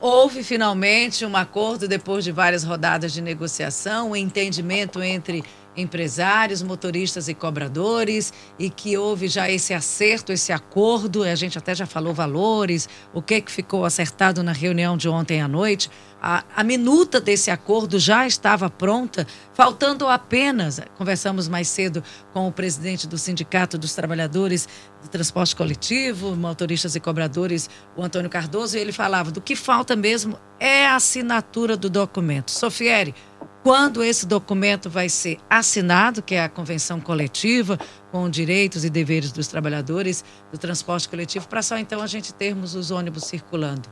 [0.00, 5.44] houve finalmente um acordo depois de várias rodadas de negociação, um entendimento entre
[5.80, 11.74] empresários, motoristas e cobradores, e que houve já esse acerto, esse acordo, a gente até
[11.74, 15.90] já falou valores, o que, que ficou acertado na reunião de ontem à noite.
[16.22, 22.52] A, a minuta desse acordo já estava pronta, faltando apenas, conversamos mais cedo com o
[22.52, 24.68] presidente do Sindicato dos Trabalhadores
[25.02, 29.96] do Transporte Coletivo, motoristas e cobradores, o Antônio Cardoso, e ele falava do que falta
[29.96, 32.50] mesmo é a assinatura do documento.
[32.50, 33.14] Sofieri,
[33.62, 37.78] quando esse documento vai ser assinado, que é a convenção coletiva
[38.10, 42.74] com direitos e deveres dos trabalhadores do transporte coletivo, para só então a gente termos
[42.74, 43.88] os ônibus circulando.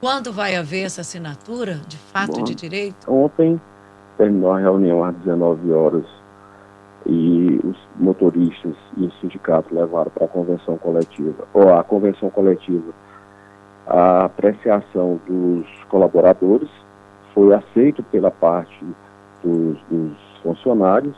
[0.00, 3.10] Quando vai haver essa assinatura de fato Bom, de direito?
[3.10, 3.60] Ontem
[4.18, 6.04] terminou a reunião às 19 horas
[7.06, 12.92] e os motoristas e o sindicato levaram para a convenção coletiva, ou a convenção coletiva,
[13.86, 16.68] a apreciação dos colaboradores
[17.34, 18.84] foi aceito pela parte
[19.42, 21.14] dos, dos funcionários.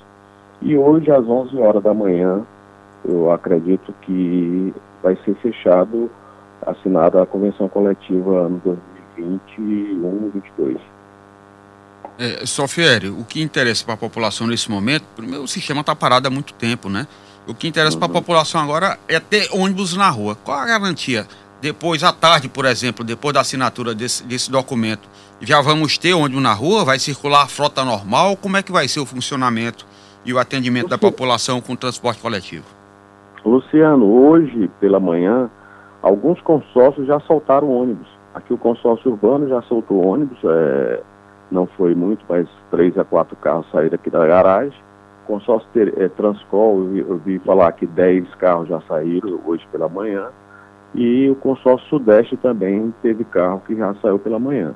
[0.63, 2.43] E hoje, às 11 horas da manhã,
[3.05, 4.73] eu acredito que
[5.03, 6.11] vai ser fechado,
[6.67, 10.79] assinada a convenção coletiva ano 2021 22.
[12.19, 16.29] É, Sofieri, o que interessa para a população nesse momento, primeiro o sistema está parado
[16.29, 17.07] há muito tempo, né?
[17.47, 18.01] O que interessa uhum.
[18.01, 20.37] para a população agora é ter ônibus na rua.
[20.37, 21.27] Qual a garantia?
[21.65, 25.09] Depois, à tarde, por exemplo, depois da assinatura desse, desse documento,
[25.41, 26.85] já vamos ter ônibus na rua?
[26.85, 28.37] Vai circular a frota normal?
[28.37, 29.87] Como é que vai ser o funcionamento
[30.27, 32.67] e o atendimento da população com o transporte coletivo?
[33.43, 35.51] Luciano, hoje pela manhã,
[36.03, 38.09] alguns consórcios já soltaram ônibus.
[38.35, 41.01] Aqui o consórcio urbano já soltou ônibus, é,
[41.51, 44.79] não foi muito, mas três a quatro carros saíram aqui da garagem.
[45.27, 49.67] Consórcio ter, é, Transcol, eu vi, eu vi falar que dez carros já saíram hoje
[49.73, 50.29] pela manhã.
[50.95, 54.75] E o consórcio Sudeste também teve carro que já saiu pela manhã.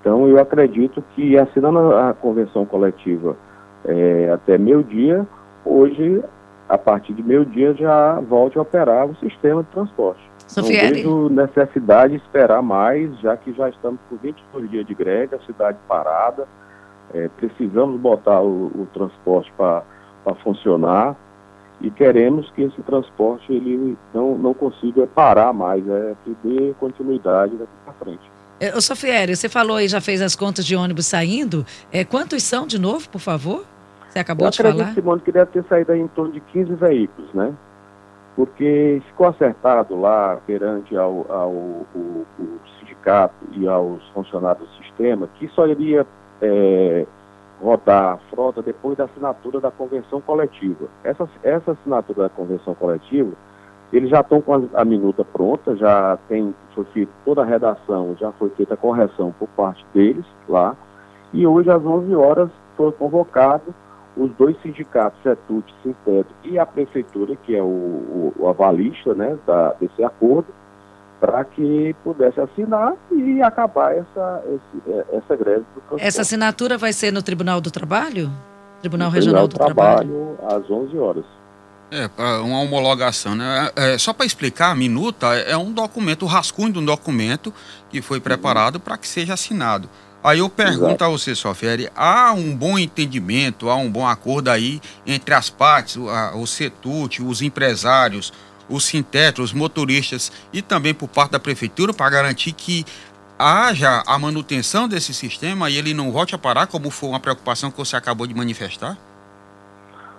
[0.00, 3.36] Então, eu acredito que assinando a convenção coletiva
[3.84, 5.24] é, até meio-dia,
[5.64, 6.22] hoje,
[6.68, 10.20] a partir de meio-dia, já volte a operar o sistema de transporte.
[10.48, 11.04] Sofieri.
[11.04, 15.36] Não vejo necessidade de esperar mais, já que já estamos com 22 dias de greve,
[15.36, 16.48] a cidade parada,
[17.14, 19.84] é, precisamos botar o, o transporte para
[20.42, 21.16] funcionar
[21.82, 27.56] e queremos que esse transporte ele não, não consiga parar mais, é que dê continuidade
[27.56, 28.30] daqui para frente.
[28.60, 31.66] É, ô, Sofieri, você falou aí, já fez as contas de ônibus saindo.
[31.92, 33.64] É, quantos são de novo, por favor?
[34.08, 34.88] Você acabou Eu de falar.
[34.90, 37.52] Eu Simone, que deve ter saído aí em torno de 15 veículos, né?
[38.36, 45.28] Porque ficou acertado lá perante ao, ao o, o sindicato e aos funcionários do sistema
[45.38, 46.06] que só iria
[46.40, 47.06] é,
[47.62, 50.88] rodar a frota depois da assinatura da convenção coletiva.
[51.04, 53.32] Essa, essa assinatura da convenção coletiva
[53.92, 58.16] eles já estão com a, a, minuta pronta, já tem, foi feita toda a redação,
[58.18, 60.74] já foi feita a correção por parte deles lá.
[61.32, 63.74] E hoje, às 11 horas, foram convocados
[64.16, 69.72] os dois sindicatos, CETUT, Sinteto e a prefeitura, que é o, o avalista né, da,
[69.74, 70.46] desse acordo,
[71.22, 76.04] para que pudesse assinar e acabar essa, esse, é, essa greve do transporte.
[76.04, 78.28] Essa assinatura vai ser no Tribunal do Trabalho?
[78.80, 81.24] Tribunal no Regional do Trabalho, Trabalho, às 11 horas.
[81.92, 82.10] É,
[82.40, 83.70] uma homologação, né?
[83.76, 87.54] É, só para explicar, a minuta é um documento, o rascunho de um documento
[87.88, 89.88] que foi preparado para que seja assinado.
[90.24, 91.04] Aí eu pergunto Exato.
[91.04, 95.96] a você, Sofere, há um bom entendimento, há um bom acordo aí entre as partes,
[95.96, 98.32] o, a, o CETUT, os empresários,
[98.68, 102.84] os sintéticos, os motoristas e também por parte da prefeitura para garantir que
[103.38, 107.70] haja a manutenção desse sistema e ele não volte a parar, como foi uma preocupação
[107.70, 108.96] que você acabou de manifestar?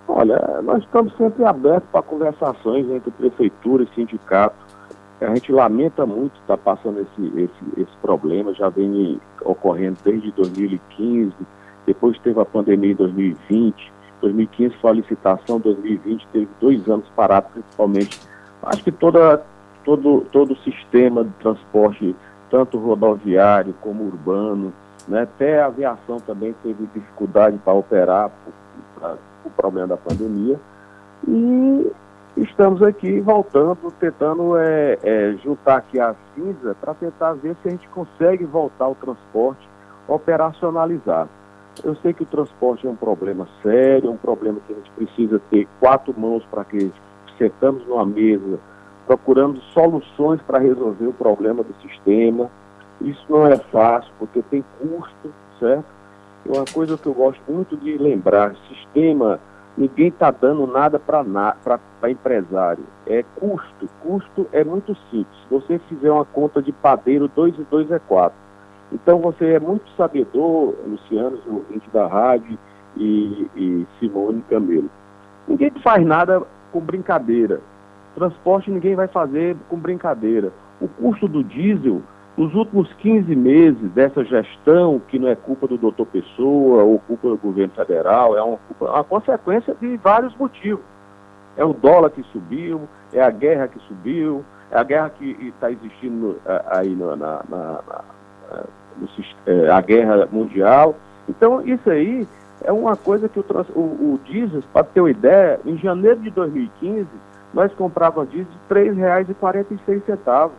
[0.08, 4.56] Olha, nós estamos sempre abertos para conversações entre prefeitura e sindicato.
[5.22, 11.34] A gente lamenta muito estar passando esse, esse, esse problema, já vem ocorrendo desde 2015,
[11.86, 13.94] depois teve a pandemia em 2020,
[14.24, 18.33] 2015 foi a licitação, 2020 teve dois anos parados, principalmente.
[18.64, 19.42] Acho que toda,
[19.84, 22.16] todo, todo o sistema de transporte,
[22.50, 24.74] tanto rodoviário como urbano,
[25.08, 28.32] né, até a aviação também teve dificuldade para operar,
[29.00, 30.60] para o problema da pandemia.
[31.28, 31.92] E
[32.38, 37.72] estamos aqui voltando, tentando é, é, juntar aqui a cinza para tentar ver se a
[37.72, 39.68] gente consegue voltar o transporte
[40.08, 41.30] operacionalizado.
[41.84, 44.92] Eu sei que o transporte é um problema sério, é um problema que a gente
[44.92, 46.92] precisa ter quatro mãos para que
[47.38, 48.60] sentamos numa mesa,
[49.06, 52.50] procurando soluções para resolver o problema do sistema.
[53.02, 55.86] Isso não é fácil, porque tem custo, certo?
[56.46, 59.40] uma coisa que eu gosto muito de lembrar, sistema,
[59.78, 62.84] ninguém está dando nada para empresário.
[63.08, 63.88] É custo.
[64.02, 65.38] Custo é muito simples.
[65.44, 68.38] Se você fizer uma conta de padeiro, 2 e 2 é 4.
[68.92, 72.58] Então você é muito sabedor, Luciano, ouvinte da rádio,
[72.96, 74.90] e, e Simone Camelo.
[75.48, 77.62] Ninguém faz nada com brincadeira.
[78.16, 80.52] Transporte ninguém vai fazer com brincadeira.
[80.82, 82.02] O custo do diesel,
[82.36, 87.30] nos últimos 15 meses dessa gestão, que não é culpa do doutor Pessoa ou culpa
[87.30, 90.84] do governo federal, é uma, uma consequência de vários motivos.
[91.56, 92.82] É o dólar que subiu,
[93.14, 96.38] é a guerra que subiu, é a guerra que está existindo
[96.68, 98.04] aí na, na, na, na
[98.98, 99.08] no,
[99.46, 100.96] é, a guerra mundial.
[101.30, 102.28] Então, isso aí
[102.64, 103.46] é uma coisa que o,
[103.76, 107.08] o, o diesel, para ter uma ideia, em janeiro de 2015,
[107.54, 110.52] nós comprávamos diesel R$ 3,46.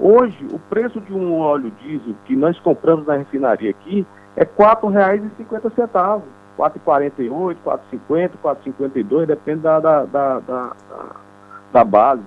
[0.00, 4.06] Hoje, o preço de um óleo diesel que nós compramos na refinaria aqui
[4.36, 6.22] é R$ 4,50.
[6.58, 10.72] 4,48, 4,50, 4,52, depende da, da, da, da,
[11.72, 12.22] da base.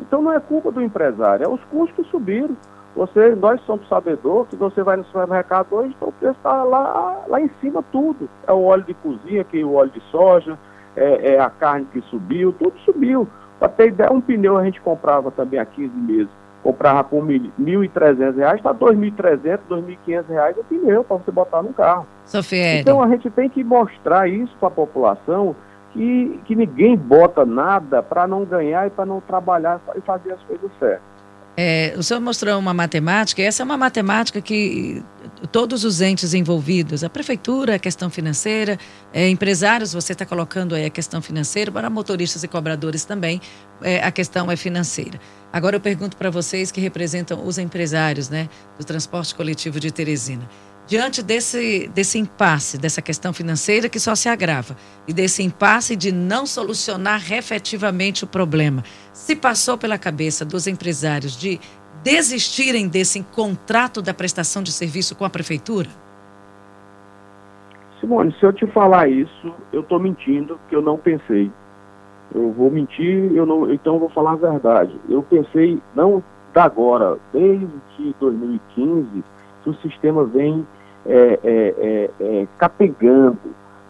[0.00, 2.56] Então não é culpa do empresário, é os custos que subiram.
[2.98, 7.22] Você, nós somos sabedor que você vai no supermercado hoje, então o preço está lá,
[7.28, 8.28] lá em cima tudo.
[8.44, 10.58] É o óleo de cozinha, que é o óleo de soja,
[10.96, 13.28] é, é a carne que subiu, tudo subiu.
[13.60, 16.28] Para ter ideia, um pneu a gente comprava também há 15 meses.
[16.60, 21.72] Comprava por R$ 1.300, está R$ 2.300, R$ 2.500 o pneu para você botar no
[21.72, 22.04] carro.
[22.24, 25.54] Sofia Então a gente tem que mostrar isso para a população,
[25.92, 30.42] que, que ninguém bota nada para não ganhar e para não trabalhar e fazer as
[30.42, 31.17] coisas certas.
[31.60, 35.02] É, o senhor mostrou uma matemática, e essa é uma matemática que
[35.50, 38.78] todos os entes envolvidos, a prefeitura, a questão financeira,
[39.12, 43.40] é, empresários, você está colocando aí a questão financeira, para motoristas e cobradores também,
[43.82, 45.18] é, a questão é financeira.
[45.52, 50.48] Agora eu pergunto para vocês que representam os empresários né, do transporte coletivo de Teresina
[50.88, 54.74] diante desse, desse impasse, dessa questão financeira que só se agrava,
[55.06, 58.82] e desse impasse de não solucionar efetivamente o problema,
[59.12, 61.60] se passou pela cabeça dos empresários de
[62.02, 65.88] desistirem desse contrato da prestação de serviço com a prefeitura?
[68.00, 71.50] Simone, se eu te falar isso, eu estou mentindo, que eu não pensei.
[72.34, 74.98] Eu vou mentir, eu não, então eu vou falar a verdade.
[75.08, 76.22] Eu pensei, não
[76.54, 77.68] da agora, desde
[78.20, 79.24] 2015,
[79.62, 80.66] que o sistema vem
[81.06, 83.38] é, é, é, é, capengando,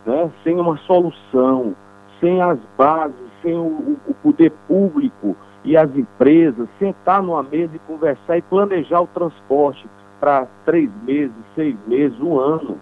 [0.04, 1.74] né, sem uma solução,
[2.20, 7.78] sem as bases, sem o, o poder público e as empresas sentar numa mesa e
[7.80, 9.88] conversar e planejar o transporte
[10.20, 12.78] para três meses, seis meses, um ano.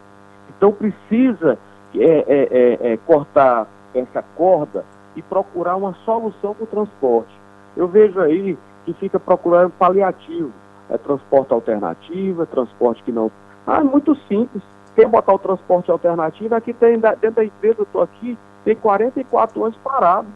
[0.57, 1.59] Então precisa
[1.95, 4.85] é, é, é, é cortar essa corda
[5.15, 7.33] e procurar uma solução para o transporte.
[7.77, 10.53] Eu vejo aí que fica procurando paliativo.
[10.89, 13.31] É transporte alternativo, é transporte que não
[13.67, 14.63] ah, é muito simples.
[14.95, 16.55] Quer botar o transporte alternativo?
[16.55, 20.29] Aqui tem, dentro da empresa, eu estou aqui, tem 44 anos parado.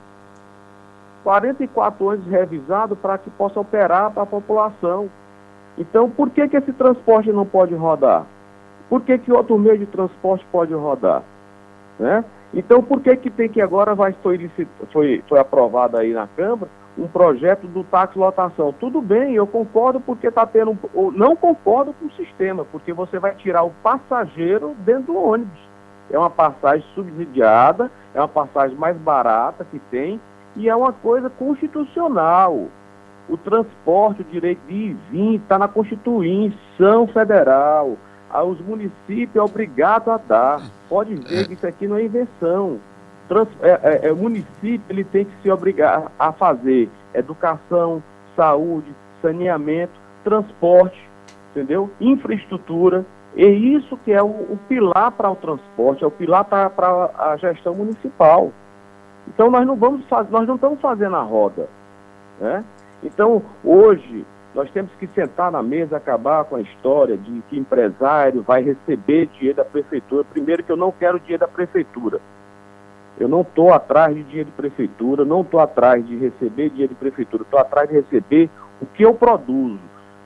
[1.23, 5.09] 44 anos revisado para que possa operar para a população.
[5.79, 8.27] Então, por que, que esse transporte não pode rodar?
[8.89, 11.23] Por que, que outro meio de transporte pode rodar?
[11.99, 12.25] Né?
[12.53, 14.51] Então, por que, que tem que agora vai, foi,
[14.93, 16.69] foi, foi aprovado aí na Câmara
[16.99, 18.75] um projeto do táxi lotação.
[18.79, 20.77] Tudo bem, eu concordo porque está tendo.
[21.15, 25.59] Não concordo com o sistema, porque você vai tirar o passageiro dentro do ônibus.
[26.11, 30.21] É uma passagem subsidiada, é uma passagem mais barata que tem
[30.57, 32.67] e é uma coisa constitucional.
[33.29, 37.97] O transporte, o direito de ir e vir está na Constituição Federal.
[38.33, 40.63] Os municípios é obrigado a dar.
[40.89, 42.79] Pode ver que isso aqui não é invenção
[43.31, 48.03] trans, é, é, é, o município ele tem que se obrigar a fazer educação,
[48.35, 49.93] saúde, saneamento,
[50.25, 51.01] transporte,
[51.53, 51.89] entendeu?
[52.01, 53.07] Infraestrutura.
[53.37, 57.37] É isso que é o, o pilar para o transporte, é o pilar para a
[57.37, 58.53] gestão municipal.
[59.29, 61.69] Então nós não vamos fazer, nós não estamos fazendo a roda.
[62.41, 62.65] Né?
[63.05, 68.43] Então, hoje, nós temos que sentar na mesa, acabar com a história de que empresário
[68.43, 70.25] vai receber dinheiro da prefeitura.
[70.25, 72.21] Primeiro que eu não quero dinheiro da prefeitura.
[73.19, 76.99] Eu não estou atrás de dinheiro de prefeitura, não estou atrás de receber dinheiro de
[76.99, 79.79] prefeitura, estou atrás de receber o que eu produzo.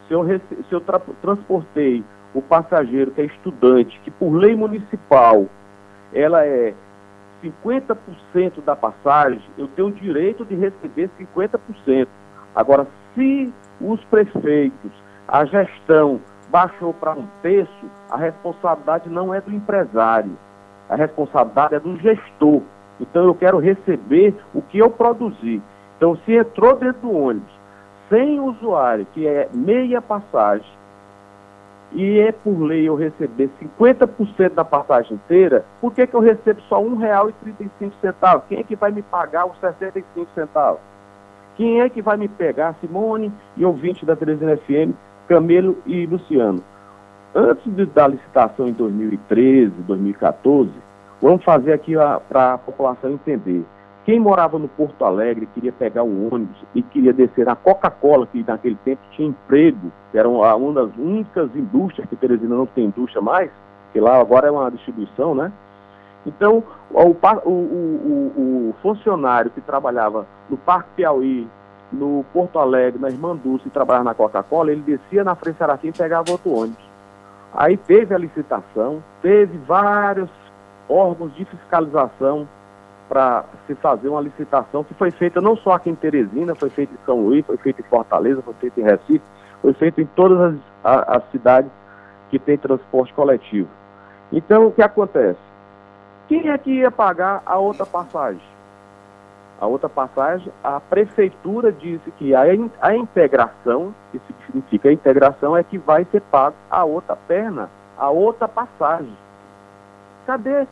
[0.08, 0.44] Se eu, rece...
[0.68, 1.00] se eu tra...
[1.20, 2.02] transportei
[2.32, 5.46] o passageiro que é estudante, que por lei municipal
[6.12, 6.72] ela é
[7.42, 12.06] 50% da passagem, eu tenho o direito de receber 50%.
[12.54, 14.92] Agora, se os prefeitos,
[15.26, 20.36] a gestão baixou para um terço, a responsabilidade não é do empresário,
[20.88, 22.62] a responsabilidade é do gestor.
[23.00, 25.60] Então eu quero receber o que eu produzi.
[25.96, 27.52] Então se entrou dentro do ônibus
[28.08, 30.70] sem usuário, que é meia passagem,
[31.92, 36.60] e é por lei eu receber 50% da passagem inteira, por que, que eu recebo
[36.62, 38.42] só R$ 1,35?
[38.48, 40.80] Quem é que vai me pagar os 65 centavos?
[41.56, 44.92] Quem é que vai me pegar, Simone e ouvinte da Teresina FM,
[45.28, 46.62] Camelo e Luciano?
[47.34, 50.70] antes de, da licitação em 2013, 2014,
[51.20, 51.94] vamos fazer aqui
[52.28, 53.64] para a população entender.
[54.04, 58.44] Quem morava no Porto Alegre, queria pegar um ônibus e queria descer na Coca-Cola, que
[58.46, 63.22] naquele tempo tinha emprego, que era uma das únicas indústrias, que Teresina não tem indústria
[63.22, 63.50] mais,
[63.92, 65.50] que lá agora é uma distribuição, né?
[66.26, 71.48] Então, o, o, o, funcionário que trabalhava no Parque Piauí,
[71.92, 75.88] no Porto Alegre, na Irmã Dulce, e trabalhava na Coca-Cola, ele descia na Frente Sarafim
[75.88, 76.84] e pegava outro ônibus.
[77.52, 80.30] Aí teve a licitação, teve vários
[80.88, 82.48] órgãos de fiscalização
[83.08, 86.92] para se fazer uma licitação que foi feita não só aqui em Teresina, foi feita
[86.92, 89.22] em São Luís, foi feita em Fortaleza, foi feita em Recife,
[89.60, 91.70] foi feita em todas as, a, as cidades
[92.30, 93.68] que têm transporte coletivo.
[94.32, 95.38] Então, o que acontece?
[96.28, 98.40] Quem é que ia pagar a outra passagem?
[99.60, 102.42] A outra passagem, a prefeitura disse que a,
[102.80, 108.10] a integração, que significa a integração, é que vai ser pago a outra perna, a
[108.10, 109.16] outra passagem.
[110.26, 110.66] Cadê?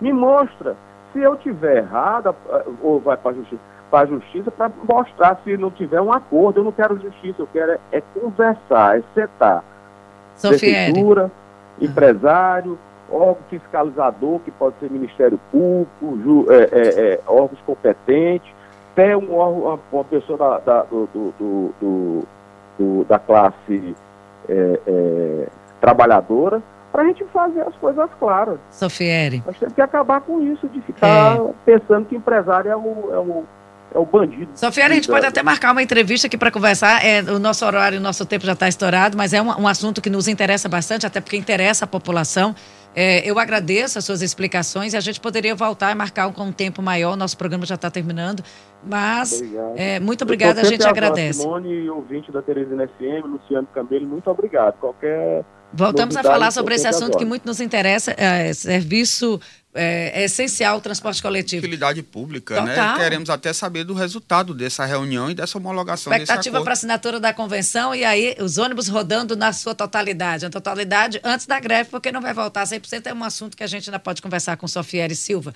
[0.00, 0.76] Me mostra.
[1.12, 2.34] Se eu tiver errado,
[2.82, 3.60] ou vai para a justiça,
[3.90, 6.60] para a justiça para mostrar se não tiver um acordo.
[6.60, 9.64] Eu não quero justiça, eu quero é, é conversar, é setar.
[10.40, 11.30] Prefeitura,
[11.80, 12.78] empresário,
[13.10, 18.50] órgão fiscalizador, que pode ser Ministério Público, ju, é, é, é, órgãos competentes,
[18.92, 22.24] até um órgão, uma pessoa da, da, do, do, do,
[22.78, 23.94] do, da classe
[24.48, 25.48] é, é,
[25.80, 26.62] trabalhadora,
[26.92, 28.58] para a gente fazer as coisas claras.
[28.70, 29.42] Sofieri.
[29.46, 31.50] Nós temos que acabar com isso, de ficar é.
[31.64, 33.44] pensando que empresário é o, é o
[33.94, 34.50] é o bandido.
[34.54, 37.04] Sofia, a gente pode até marcar uma entrevista aqui para conversar.
[37.04, 40.00] É, o nosso horário, o nosso tempo já está estourado, mas é um, um, assunto
[40.00, 42.54] que nos interessa bastante, até porque interessa a população.
[42.94, 46.82] É, eu agradeço as suas explicações a gente poderia voltar e marcar com um tempo
[46.82, 47.16] maior.
[47.16, 48.42] Nosso programa já está terminando.
[48.84, 49.42] Mas,
[49.76, 51.40] é, muito obrigada, a gente agradece.
[51.40, 54.78] Simone, ouvinte da Teresina FM, Luciano Camelo, muito obrigado.
[54.78, 55.44] Qualquer.
[55.72, 59.40] Voltamos a falar sobre esse assunto que muito nos interessa, é, serviço
[59.72, 61.60] é, é, essencial o transporte coletivo.
[61.60, 62.74] Utilidade pública, né?
[62.74, 62.96] Total.
[62.96, 63.04] né?
[63.04, 67.94] Queremos até saber do resultado dessa reunião e dessa homologação Expectativa para assinatura da convenção
[67.94, 70.44] e aí os ônibus rodando na sua totalidade.
[70.44, 73.66] A totalidade antes da greve, porque não vai voltar 100%, é um assunto que a
[73.66, 75.54] gente ainda pode conversar com Sofiere Silva.